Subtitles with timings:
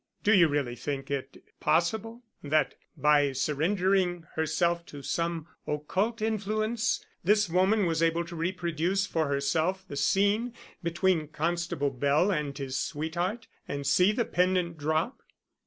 [0.23, 7.47] "Do you really think it possible that, by surrendering herself to some occult influence, this
[7.47, 13.45] woman was able to reproduce for herself the scene between Constable Bell and his sweetheart,
[13.67, 15.21] and see the pendant drop?"